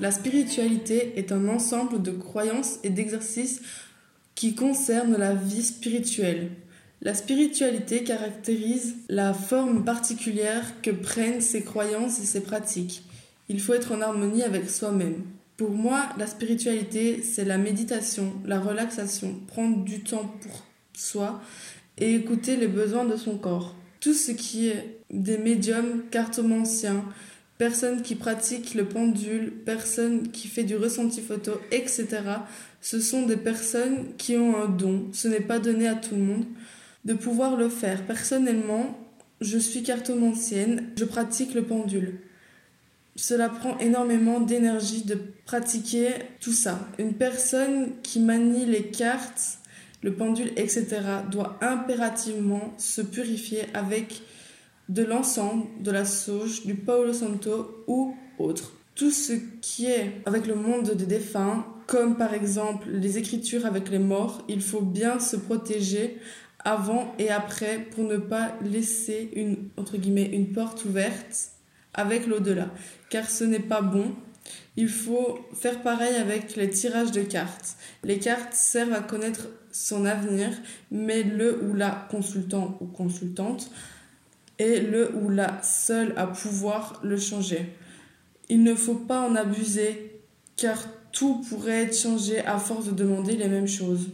La 0.00 0.10
spiritualité 0.10 1.12
est 1.16 1.32
un 1.32 1.48
ensemble 1.48 2.02
de 2.02 2.10
croyances 2.10 2.78
et 2.82 2.90
d'exercices 2.90 3.60
qui 4.34 4.54
concernent 4.54 5.16
la 5.16 5.34
vie 5.34 5.62
spirituelle. 5.62 6.50
La 7.02 7.14
spiritualité 7.14 8.04
caractérise 8.04 8.96
la 9.08 9.34
forme 9.34 9.84
particulière 9.84 10.80
que 10.82 10.90
prennent 10.90 11.40
ces 11.40 11.62
croyances 11.62 12.20
et 12.20 12.24
ces 12.24 12.42
pratiques. 12.42 13.02
Il 13.48 13.60
faut 13.60 13.74
être 13.74 13.92
en 13.92 14.00
harmonie 14.00 14.42
avec 14.42 14.70
soi-même. 14.70 15.22
Pour 15.56 15.70
moi, 15.70 16.08
la 16.18 16.26
spiritualité, 16.26 17.22
c'est 17.22 17.44
la 17.44 17.58
méditation, 17.58 18.32
la 18.46 18.58
relaxation, 18.58 19.34
prendre 19.48 19.84
du 19.84 20.00
temps 20.00 20.32
pour 20.40 20.62
soi 20.94 21.40
et 21.98 22.14
écouter 22.14 22.56
les 22.56 22.68
besoins 22.68 23.04
de 23.04 23.16
son 23.16 23.36
corps. 23.36 23.74
Tout 24.00 24.14
ce 24.14 24.32
qui 24.32 24.68
est 24.68 24.98
des 25.10 25.38
médiums 25.38 26.02
cartomanciens, 26.10 27.04
personnes 27.62 28.02
qui 28.02 28.16
pratiquent 28.16 28.74
le 28.74 28.86
pendule, 28.86 29.52
personnes 29.52 30.32
qui 30.32 30.48
font 30.48 30.64
du 30.64 30.74
ressenti 30.74 31.20
photo, 31.20 31.52
etc. 31.70 32.08
Ce 32.80 32.98
sont 32.98 33.22
des 33.24 33.36
personnes 33.36 34.16
qui 34.18 34.36
ont 34.36 34.60
un 34.60 34.66
don, 34.66 35.06
ce 35.12 35.28
n'est 35.28 35.46
pas 35.52 35.60
donné 35.60 35.86
à 35.86 35.94
tout 35.94 36.16
le 36.16 36.22
monde, 36.22 36.44
de 37.04 37.14
pouvoir 37.14 37.54
le 37.54 37.68
faire. 37.68 38.04
Personnellement, 38.04 38.98
je 39.40 39.58
suis 39.58 39.84
cartomancienne, 39.84 40.88
je 40.96 41.04
pratique 41.04 41.54
le 41.54 41.62
pendule. 41.62 42.18
Cela 43.14 43.48
prend 43.48 43.78
énormément 43.78 44.40
d'énergie 44.40 45.04
de 45.04 45.20
pratiquer 45.44 46.08
tout 46.40 46.52
ça. 46.52 46.88
Une 46.98 47.14
personne 47.14 47.92
qui 48.02 48.18
manie 48.18 48.66
les 48.66 48.86
cartes, 48.86 49.58
le 50.02 50.12
pendule, 50.12 50.50
etc., 50.56 50.86
doit 51.30 51.60
impérativement 51.60 52.74
se 52.76 53.02
purifier 53.02 53.66
avec 53.72 54.20
de 54.88 55.02
l'ensemble, 55.02 55.66
de 55.80 55.90
la 55.90 56.04
sauge, 56.04 56.64
du 56.64 56.74
Paolo 56.74 57.12
Santo 57.12 57.84
ou 57.86 58.14
autre. 58.38 58.72
Tout 58.94 59.10
ce 59.10 59.32
qui 59.60 59.86
est 59.86 60.20
avec 60.26 60.46
le 60.46 60.54
monde 60.54 60.90
des 60.90 61.06
défunts, 61.06 61.66
comme 61.86 62.16
par 62.16 62.34
exemple 62.34 62.88
les 62.90 63.18
écritures 63.18 63.66
avec 63.66 63.88
les 63.88 63.98
morts, 63.98 64.44
il 64.48 64.60
faut 64.60 64.82
bien 64.82 65.18
se 65.18 65.36
protéger 65.36 66.18
avant 66.64 67.12
et 67.18 67.30
après 67.30 67.78
pour 67.78 68.04
ne 68.04 68.18
pas 68.18 68.56
laisser 68.62 69.30
une, 69.34 69.68
entre 69.76 69.96
guillemets, 69.96 70.30
une 70.32 70.52
porte 70.52 70.84
ouverte 70.84 71.50
avec 71.94 72.26
l'au-delà. 72.26 72.70
Car 73.10 73.28
ce 73.28 73.44
n'est 73.44 73.60
pas 73.60 73.82
bon. 73.82 74.14
Il 74.76 74.88
faut 74.88 75.38
faire 75.54 75.82
pareil 75.82 76.16
avec 76.16 76.56
les 76.56 76.70
tirages 76.70 77.12
de 77.12 77.22
cartes. 77.22 77.76
Les 78.02 78.18
cartes 78.18 78.54
servent 78.54 78.94
à 78.94 79.00
connaître 79.00 79.48
son 79.70 80.04
avenir, 80.04 80.50
mais 80.90 81.22
le 81.22 81.62
ou 81.64 81.74
la 81.74 82.08
consultant 82.10 82.76
ou 82.80 82.86
consultante 82.86 83.70
est 84.58 84.80
le 84.80 85.14
ou 85.14 85.28
la 85.28 85.62
seule 85.62 86.14
à 86.16 86.26
pouvoir 86.26 87.00
le 87.02 87.16
changer. 87.16 87.76
Il 88.48 88.62
ne 88.62 88.74
faut 88.74 88.94
pas 88.94 89.20
en 89.20 89.34
abuser 89.34 90.20
car 90.56 90.78
tout 91.12 91.44
pourrait 91.48 91.84
être 91.84 91.96
changé 91.96 92.40
à 92.40 92.58
force 92.58 92.86
de 92.86 92.92
demander 92.92 93.36
les 93.36 93.48
mêmes 93.48 93.68
choses. 93.68 94.08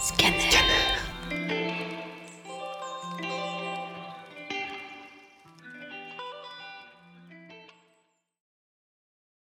Scanner. 0.00 0.43